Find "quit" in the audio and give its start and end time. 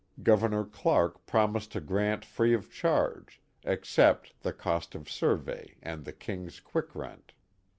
6.59-6.89